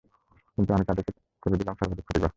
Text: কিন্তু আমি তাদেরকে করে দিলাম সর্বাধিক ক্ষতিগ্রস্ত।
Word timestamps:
কিন্তু 0.57 0.71
আমি 0.73 0.85
তাদেরকে 0.85 1.11
করে 1.43 1.55
দিলাম 1.57 1.75
সর্বাধিক 1.75 2.05
ক্ষতিগ্রস্ত। 2.05 2.29